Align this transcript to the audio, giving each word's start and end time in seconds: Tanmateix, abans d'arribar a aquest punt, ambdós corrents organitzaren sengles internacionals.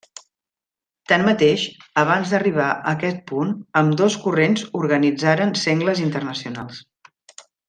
Tanmateix, 1.11 1.65
abans 2.03 2.31
d'arribar 2.35 2.69
a 2.69 2.79
aquest 2.93 3.21
punt, 3.33 3.53
ambdós 3.83 4.17
corrents 4.27 4.67
organitzaren 4.83 5.55
sengles 5.67 6.03
internacionals. 6.09 6.83